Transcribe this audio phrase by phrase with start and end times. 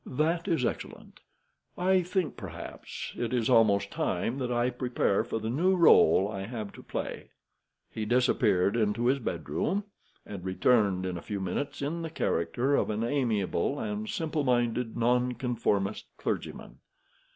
[0.03, 1.19] "That is excellent.
[1.77, 6.47] I think, perhaps, it is almost time that I prepared for the new role I
[6.47, 7.29] have to play."
[7.87, 9.83] He disappeared into his bedroom,
[10.25, 14.97] and returned in a few minutes in the character of an amiable and simple minded
[14.97, 16.79] Nonconformist clergyman.